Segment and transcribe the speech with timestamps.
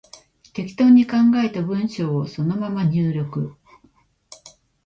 [0.53, 3.55] 適当に考えた文章をそのまま入力